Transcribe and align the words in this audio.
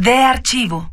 De 0.00 0.14
archivo. 0.14 0.88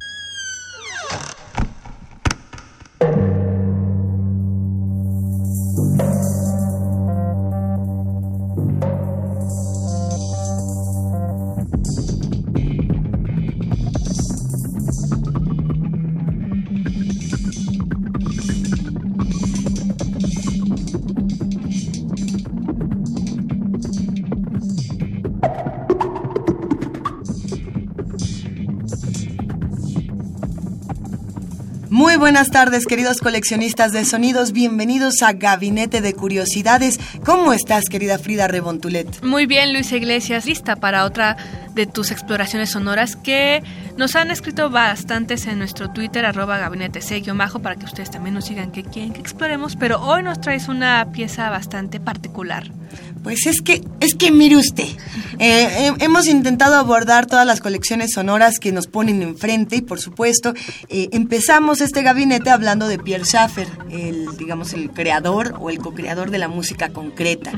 Muy 32.17 32.31
buenas 32.31 32.49
tardes, 32.49 32.87
queridos 32.87 33.19
coleccionistas 33.19 33.91
de 33.91 34.03
sonidos. 34.03 34.51
Bienvenidos 34.51 35.21
a 35.21 35.33
Gabinete 35.33 36.01
de 36.01 36.15
Curiosidades. 36.15 36.99
¿Cómo 37.23 37.53
estás, 37.53 37.89
querida 37.89 38.17
Frida 38.17 38.47
Rebontulet? 38.47 39.23
Muy 39.23 39.45
bien, 39.45 39.71
Luisa 39.71 39.97
Iglesias, 39.97 40.47
lista 40.47 40.77
para 40.77 41.05
otra 41.05 41.37
de 41.75 41.85
tus 41.85 42.09
exploraciones 42.09 42.71
sonoras 42.71 43.15
que 43.15 43.61
nos 43.97 44.15
han 44.15 44.31
escrito 44.31 44.71
bastantes 44.71 45.45
en 45.45 45.59
nuestro 45.59 45.91
Twitter, 45.91 46.25
arroba 46.25 46.57
gabinete 46.57 47.01
bajo 47.35 47.59
para 47.59 47.75
que 47.75 47.85
ustedes 47.85 48.09
también 48.09 48.33
nos 48.33 48.45
sigan 48.45 48.71
que 48.71 48.81
quieren 48.83 49.13
que 49.13 49.21
exploremos, 49.21 49.75
pero 49.75 50.01
hoy 50.01 50.23
nos 50.23 50.41
traes 50.41 50.69
una 50.69 51.11
pieza 51.11 51.51
bastante 51.51 51.99
particular. 51.99 52.71
Pues 53.23 53.45
es 53.45 53.61
que, 53.61 53.81
es 53.99 54.13
que 54.15 54.31
mire 54.31 54.55
usted, 54.55 54.87
eh, 55.39 55.91
he- 55.99 56.03
hemos 56.05 56.27
intentado 56.27 56.75
abordar 56.75 57.25
todas 57.25 57.45
las 57.45 57.59
colecciones 57.59 58.11
sonoras 58.13 58.59
que 58.59 58.71
nos 58.71 58.87
ponen 58.87 59.21
enfrente 59.21 59.75
y 59.77 59.81
por 59.81 59.99
supuesto 59.99 60.53
eh, 60.89 61.09
empezamos 61.11 61.81
este 61.81 62.03
gabinete 62.03 62.49
hablando 62.49 62.87
de 62.87 62.97
Pierre 62.99 63.25
Schaeffer, 63.25 63.67
el, 63.91 64.27
digamos, 64.37 64.73
el 64.73 64.91
creador 64.91 65.55
o 65.59 65.69
el 65.69 65.79
co-creador 65.79 66.31
de 66.31 66.37
la 66.37 66.47
música 66.47 66.89
concreta. 66.89 67.51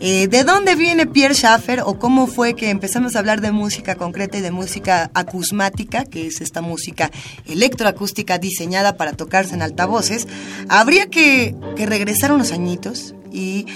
Eh, 0.00 0.26
¿De 0.28 0.42
dónde 0.44 0.74
viene 0.74 1.06
Pierre 1.06 1.34
Schaeffer 1.34 1.82
o 1.84 1.98
cómo 1.98 2.26
fue 2.26 2.54
que 2.54 2.70
empezamos 2.70 3.14
a 3.14 3.20
hablar 3.20 3.40
de 3.40 3.52
música 3.52 3.94
concreta 3.94 4.38
y 4.38 4.40
de 4.40 4.50
música 4.50 5.10
acusmática, 5.14 6.04
que 6.04 6.26
es 6.26 6.40
esta 6.40 6.62
música 6.62 7.10
electroacústica 7.46 8.38
diseñada 8.38 8.96
para 8.96 9.12
tocarse 9.12 9.54
en 9.54 9.62
altavoces? 9.62 10.26
Habría 10.68 11.06
que, 11.06 11.54
que 11.76 11.86
regresar 11.86 12.32
unos 12.32 12.50
añitos 12.52 13.14
y 13.30 13.66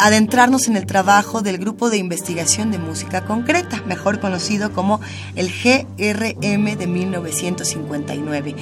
adentrarnos 0.00 0.66
en 0.66 0.76
el 0.76 0.86
trabajo 0.86 1.42
del 1.42 1.58
Grupo 1.58 1.90
de 1.90 1.98
Investigación 1.98 2.70
de 2.70 2.78
Música 2.78 3.24
Concreta, 3.24 3.82
mejor 3.86 4.18
conocido 4.18 4.72
como 4.72 5.00
el 5.36 5.48
GRM 5.48 6.76
de 6.78 6.86
1959. 6.86 8.56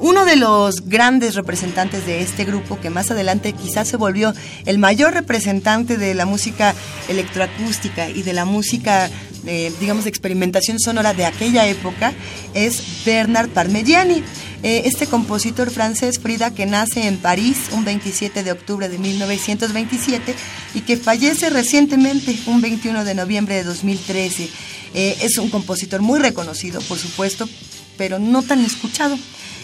Uno 0.00 0.24
de 0.26 0.36
los 0.36 0.88
grandes 0.88 1.34
representantes 1.34 2.04
de 2.04 2.20
este 2.20 2.44
grupo, 2.44 2.78
que 2.78 2.90
más 2.90 3.10
adelante 3.10 3.54
quizás 3.54 3.88
se 3.88 3.96
volvió 3.96 4.34
el 4.66 4.78
mayor 4.78 5.14
representante 5.14 5.96
de 5.96 6.14
la 6.14 6.26
música 6.26 6.74
electroacústica 7.08 8.10
y 8.10 8.22
de 8.22 8.34
la 8.34 8.44
música, 8.44 9.08
eh, 9.46 9.72
digamos, 9.80 10.04
de 10.04 10.10
experimentación 10.10 10.78
sonora 10.78 11.14
de 11.14 11.24
aquella 11.24 11.66
época, 11.66 12.12
es 12.52 13.02
Bernard 13.06 13.48
Parmigiani. 13.48 14.22
Eh, 14.64 14.82
este 14.84 15.08
compositor 15.08 15.70
francés, 15.70 16.20
Frida, 16.20 16.52
que 16.52 16.66
nace 16.66 17.08
en 17.08 17.16
París 17.16 17.70
un 17.72 17.84
27 17.84 18.44
de 18.44 18.52
octubre 18.52 18.88
de 18.88 18.96
1927 18.98 20.36
y 20.74 20.80
que 20.82 20.96
fallece 20.96 21.50
recientemente 21.50 22.38
un 22.46 22.60
21 22.60 23.04
de 23.04 23.14
noviembre 23.14 23.54
de 23.56 23.64
2013. 23.64 24.48
Eh, 24.94 25.16
es 25.22 25.38
un 25.38 25.50
compositor 25.50 26.00
muy 26.02 26.20
reconocido, 26.20 26.80
por 26.82 26.98
supuesto, 26.98 27.48
pero 27.96 28.18
no 28.18 28.42
tan 28.42 28.64
escuchado. 28.64 29.18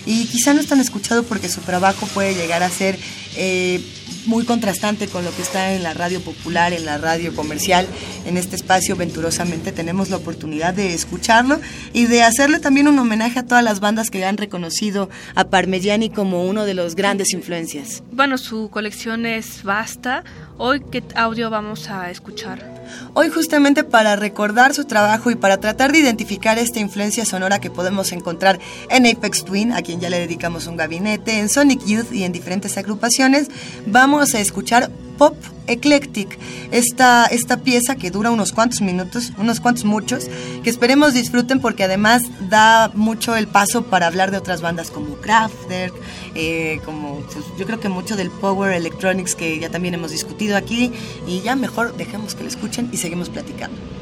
Y 0.07 0.25
quizá 0.27 0.55
no 0.55 0.61
es 0.61 0.67
tan 0.67 0.81
escuchado 0.81 1.23
porque 1.25 1.49
su 1.49 1.61
trabajo 1.61 2.07
puede 2.09 2.35
llegar 2.35 2.63
a 2.63 2.71
ser 2.71 2.99
eh, 3.37 3.81
muy 4.29 4.45
contrastante 4.45 5.09
con 5.09 5.25
lo 5.25 5.35
que 5.35 5.43
está 5.43 5.73
en 5.73 5.83
la 5.83 5.95
radio 5.95 6.21
popular, 6.21 6.73
en 6.75 6.85
la 6.85 6.99
radio 6.99 7.35
comercial. 7.35 7.87
En 8.27 8.37
este 8.37 8.57
espacio, 8.57 8.95
venturosamente, 8.95 9.73
tenemos 9.73 10.11
la 10.11 10.17
oportunidad 10.19 10.75
de 10.75 10.95
escucharlo 10.95 11.59
y 11.95 12.07
de 12.07 12.23
hacerle 12.23 12.61
también 12.61 12.89
un 12.89 12.99
homenaje 12.99 13.39
a 13.41 13.47
todas 13.47 13.65
las 13.65 13.81
bandas 13.81 14.11
que 14.11 14.25
han 14.25 14.37
reconocido 14.37 15.09
a 15.35 15.45
Parmigiani 15.45 16.11
como 16.11 16.45
uno 16.45 16.67
de 16.67 16.75
los 16.75 16.95
grandes 16.95 17.33
influencias. 17.33 18.03
Bueno, 18.13 18.37
su 18.37 18.69
colección 18.71 19.25
es 19.25 19.63
vasta. 19.63 20.25
Hoy, 20.59 20.83
¿qué 20.93 21.03
audio 21.15 21.49
vamos 21.49 21.89
a 21.89 22.11
escuchar? 22.11 22.78
Hoy 23.15 23.29
justamente 23.29 23.85
para 23.85 24.17
recordar 24.17 24.75
su 24.75 24.85
trabajo 24.85 25.31
y 25.31 25.35
para 25.35 25.59
tratar 25.59 25.93
de 25.93 25.99
identificar 25.99 26.59
esta 26.59 26.81
influencia 26.81 27.25
sonora 27.25 27.61
que 27.61 27.71
podemos 27.71 28.13
encontrar 28.13 28.59
en 28.91 29.07
Apex 29.07 29.45
Twin, 29.45 29.73
a 29.73 29.83
quien 29.83 30.01
ya 30.01 30.11
le 30.11 30.19
dedicamos 30.19 30.67
un 30.67 30.77
gabinete, 30.77 31.39
en 31.39 31.49
Sonic 31.49 31.85
Youth 31.85 32.13
y 32.13 32.25
en 32.25 32.33
diferentes 32.33 32.77
agrupaciones, 32.79 33.49
vamos 33.87 34.35
a 34.35 34.41
escuchar 34.41 34.91
Pop 35.19 35.37
Eclectic, 35.67 36.39
esta, 36.71 37.27
esta 37.27 37.59
pieza 37.59 37.97
que 37.97 38.11
dura 38.11 38.31
unos 38.31 38.53
cuantos 38.53 38.81
minutos, 38.81 39.33
unos 39.37 39.61
cuantos 39.61 39.85
muchos, 39.85 40.29
que 40.63 40.71
esperemos 40.71 41.13
disfruten 41.13 41.61
porque 41.61 41.85
además 41.85 42.23
da 42.49 42.91
mucho 42.95 43.37
el 43.37 43.49
paso 43.49 43.83
para 43.83 44.07
hablar 44.07 44.31
de 44.31 44.39
otras 44.39 44.63
bandas 44.63 44.91
como 44.91 45.17
Kraftwerk, 45.17 45.93
eh, 46.35 46.81
como 46.85 47.21
pues, 47.21 47.45
yo 47.59 47.67
creo 47.67 47.81
que 47.81 47.89
mucho 47.89 48.17
del 48.17 48.31
Power 48.31 48.73
Electronics 48.73 49.35
que 49.35 49.59
ya 49.59 49.69
también 49.69 49.95
hemos 49.95 50.13
discutido 50.13 50.57
aquí 50.57 50.93
y 51.27 51.41
ya 51.41 51.55
mejor 51.57 51.95
dejemos 51.97 52.35
que 52.35 52.45
lo 52.45 52.49
escuchen 52.49 52.89
y 52.93 52.97
seguimos 52.97 53.29
platicando. 53.29 53.98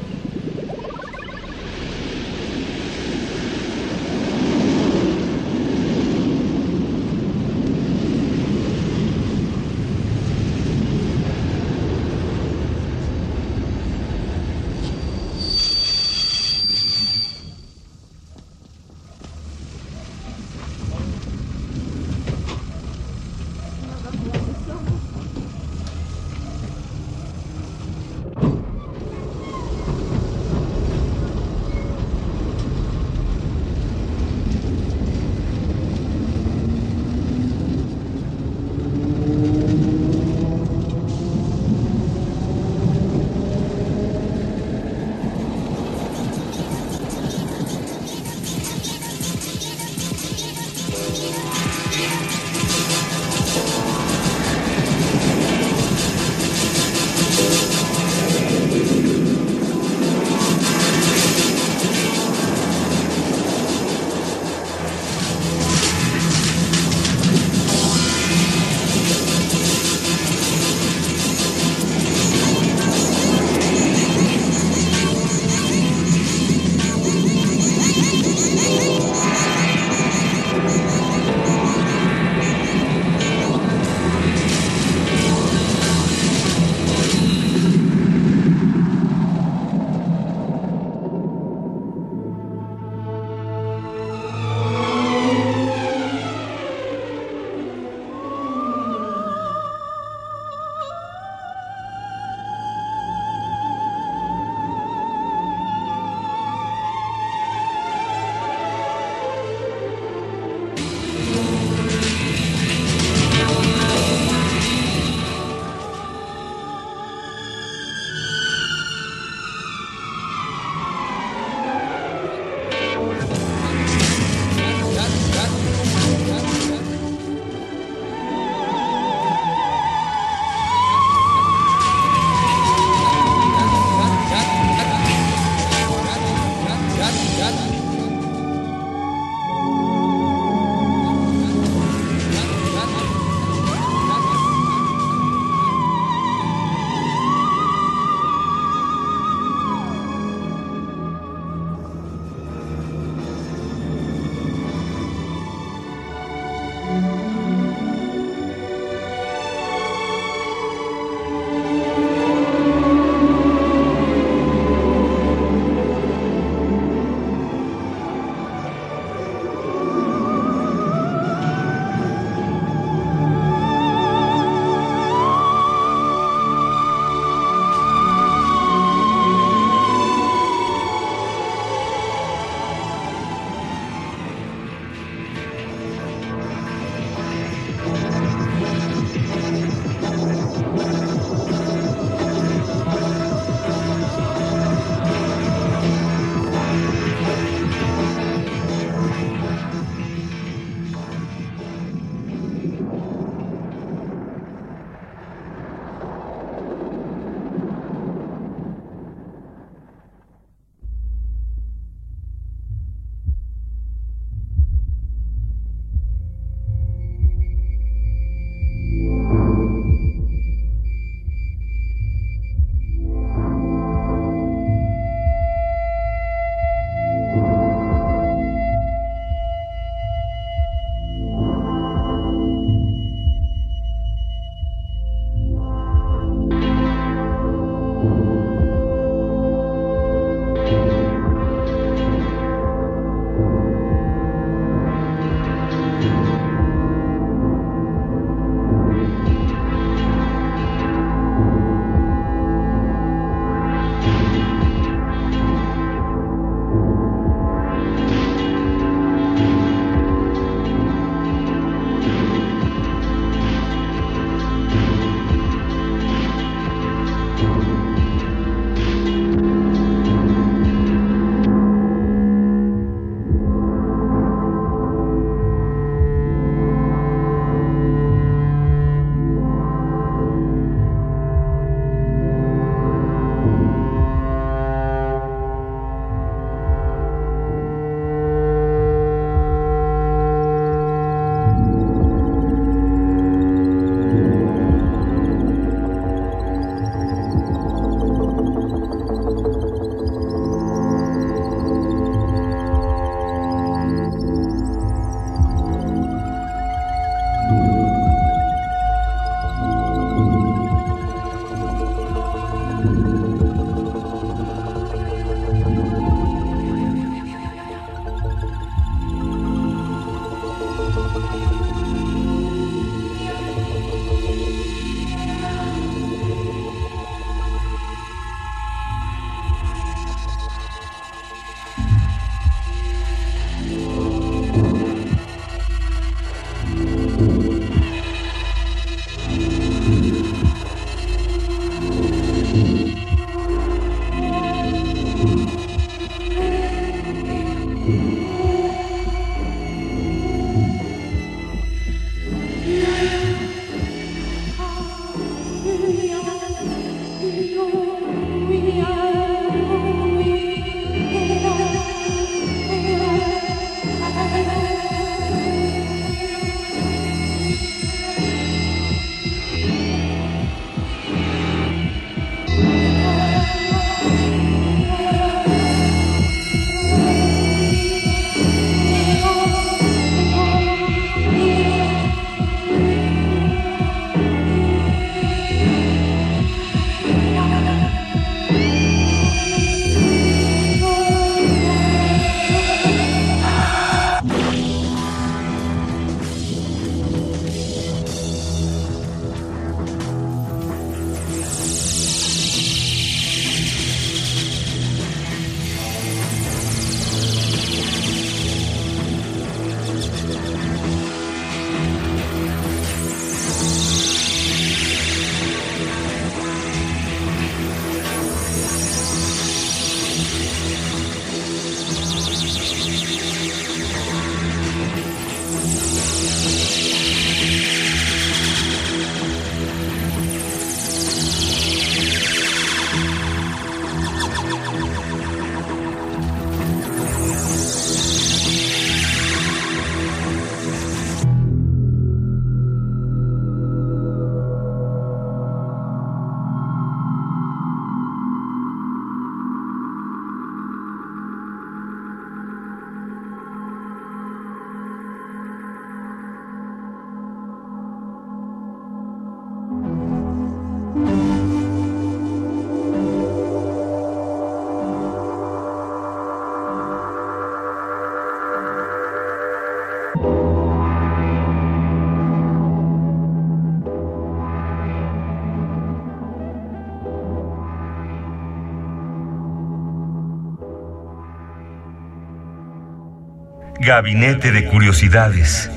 Gabinete 483.87 484.51
de 484.51 484.67
Curiosidades. 484.67 485.71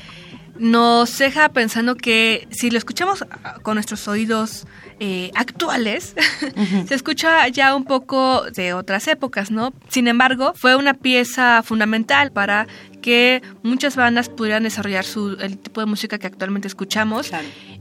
nos 0.59 1.17
deja 1.17 1.49
pensando 1.49 1.95
que 1.95 2.47
si 2.51 2.69
lo 2.69 2.77
escuchamos 2.77 3.25
con 3.63 3.75
nuestros 3.75 4.07
oídos 4.07 4.67
eh, 4.99 5.31
actuales, 5.33 6.13
se 6.87 6.93
escucha 6.93 7.47
ya 7.47 7.73
un 7.73 7.85
poco 7.85 8.43
de 8.51 8.73
otras 8.73 9.07
épocas, 9.07 9.49
¿no? 9.49 9.73
Sin 9.87 10.07
embargo, 10.07 10.53
fue 10.55 10.75
una 10.75 10.93
pieza 10.93 11.63
fundamental 11.63 12.31
para 12.31 12.67
que 13.01 13.41
muchas 13.63 13.95
bandas 13.95 14.29
pudieran 14.29 14.63
desarrollar 14.63 15.05
su, 15.05 15.37
el 15.39 15.57
tipo 15.57 15.79
de 15.79 15.87
música 15.87 16.17
que 16.17 16.27
actualmente 16.27 16.67
escuchamos 16.67 17.31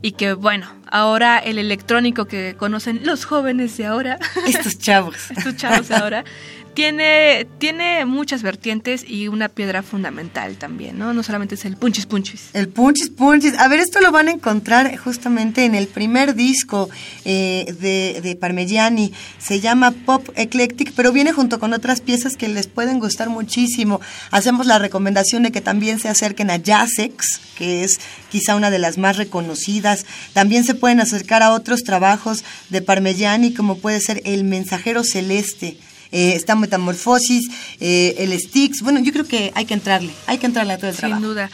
y 0.00 0.12
que 0.12 0.32
bueno, 0.32 0.68
ahora 0.90 1.38
el 1.38 1.58
electrónico 1.58 2.26
que 2.26 2.54
conocen 2.56 3.00
los 3.04 3.24
jóvenes 3.24 3.76
de 3.76 3.86
ahora, 3.86 4.18
estos 4.46 4.78
chavos, 4.78 5.30
estos 5.36 5.56
chavos 5.56 5.88
de 5.88 5.96
ahora, 5.96 6.24
tiene, 6.78 7.44
tiene 7.58 8.04
muchas 8.04 8.44
vertientes 8.44 9.04
y 9.04 9.26
una 9.26 9.48
piedra 9.48 9.82
fundamental 9.82 10.58
también, 10.58 10.96
¿no? 10.96 11.12
No 11.12 11.24
solamente 11.24 11.56
es 11.56 11.64
el 11.64 11.76
punchis 11.76 12.06
punchis. 12.06 12.50
El 12.52 12.68
punchis 12.68 13.10
punchis. 13.10 13.58
A 13.58 13.66
ver, 13.66 13.80
esto 13.80 14.00
lo 14.00 14.12
van 14.12 14.28
a 14.28 14.30
encontrar 14.30 14.96
justamente 14.96 15.64
en 15.64 15.74
el 15.74 15.88
primer 15.88 16.36
disco 16.36 16.88
eh, 17.24 17.74
de, 17.80 18.20
de 18.20 18.36
Parmigiani. 18.36 19.12
Se 19.40 19.58
llama 19.58 19.90
Pop 19.90 20.28
Eclectic, 20.36 20.92
pero 20.94 21.10
viene 21.10 21.32
junto 21.32 21.58
con 21.58 21.72
otras 21.72 22.00
piezas 22.00 22.36
que 22.36 22.46
les 22.46 22.68
pueden 22.68 23.00
gustar 23.00 23.28
muchísimo. 23.28 24.00
Hacemos 24.30 24.64
la 24.66 24.78
recomendación 24.78 25.42
de 25.42 25.50
que 25.50 25.60
también 25.60 25.98
se 25.98 26.08
acerquen 26.08 26.48
a 26.48 26.62
Jazzex, 26.62 27.40
que 27.56 27.82
es 27.82 27.98
quizá 28.30 28.54
una 28.54 28.70
de 28.70 28.78
las 28.78 28.98
más 28.98 29.16
reconocidas. 29.16 30.06
También 30.32 30.62
se 30.62 30.76
pueden 30.76 31.00
acercar 31.00 31.42
a 31.42 31.50
otros 31.50 31.82
trabajos 31.82 32.44
de 32.70 32.82
Parmigiani, 32.82 33.52
como 33.52 33.78
puede 33.78 34.00
ser 34.00 34.22
El 34.24 34.44
Mensajero 34.44 35.02
Celeste 35.02 35.76
eh, 36.12 36.32
está 36.34 36.56
Metamorfosis, 36.56 37.48
eh, 37.80 38.14
el 38.18 38.38
Sticks. 38.38 38.82
Bueno, 38.82 39.00
yo 39.00 39.12
creo 39.12 39.26
que 39.26 39.52
hay 39.54 39.66
que 39.66 39.74
entrarle, 39.74 40.12
hay 40.26 40.38
que 40.38 40.46
entrarle 40.46 40.72
a 40.74 40.78
todo 40.78 40.90
el 40.90 40.96
trabajo. 40.96 41.20
Sin 41.20 41.28
duda. 41.28 41.50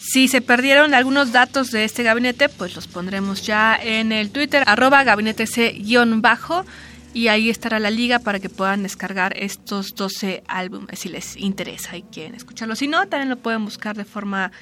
Si 0.00 0.28
se 0.28 0.40
perdieron 0.40 0.94
algunos 0.94 1.32
datos 1.32 1.70
de 1.70 1.84
este 1.84 2.02
gabinete, 2.02 2.48
pues 2.48 2.74
los 2.74 2.86
pondremos 2.86 3.42
ya 3.42 3.76
en 3.76 4.10
el 4.12 4.30
Twitter, 4.30 4.64
arroba 4.66 5.04
gabinete 5.04 5.46
C-bajo, 5.46 6.64
y 7.12 7.28
ahí 7.28 7.50
estará 7.50 7.78
la 7.78 7.90
liga 7.90 8.18
para 8.18 8.40
que 8.40 8.48
puedan 8.48 8.82
descargar 8.82 9.36
estos 9.36 9.94
12 9.94 10.44
álbumes 10.46 11.00
si 11.00 11.08
les 11.08 11.36
interesa 11.36 11.96
y 11.96 12.02
quieren 12.02 12.34
escucharlos. 12.34 12.78
Si 12.78 12.86
no, 12.86 13.06
también 13.08 13.28
lo 13.28 13.36
pueden 13.36 13.64
buscar 13.64 13.96
de 13.96 14.04
forma 14.04 14.52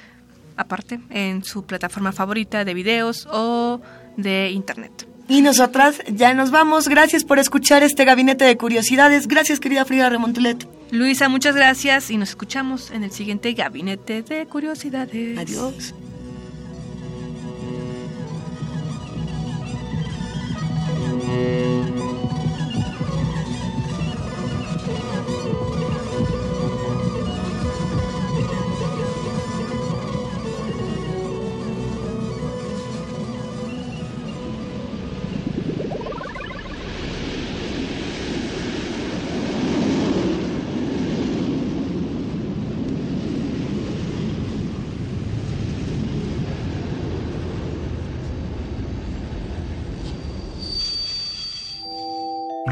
aparte 0.57 0.99
en 1.09 1.43
su 1.43 1.65
plataforma 1.65 2.11
favorita 2.11 2.65
de 2.65 2.73
videos 2.73 3.27
o 3.31 3.79
de 4.17 4.49
internet. 4.51 5.06
Y 5.29 5.41
nosotras 5.41 6.01
ya 6.07 6.33
nos 6.33 6.51
vamos. 6.51 6.87
Gracias 6.87 7.23
por 7.23 7.39
escuchar 7.39 7.83
este 7.83 8.05
gabinete 8.05 8.45
de 8.45 8.57
curiosidades. 8.57 9.27
Gracias, 9.27 9.59
querida 9.59 9.85
Frida 9.85 10.09
Remontulet. 10.09 10.67
Luisa, 10.91 11.27
muchas 11.27 11.55
gracias 11.55 12.09
y 12.11 12.17
nos 12.17 12.29
escuchamos 12.29 12.91
en 12.91 13.03
el 13.03 13.11
siguiente 13.11 13.51
gabinete 13.53 14.21
de 14.21 14.45
curiosidades. 14.45 15.37
Adiós. 15.37 15.93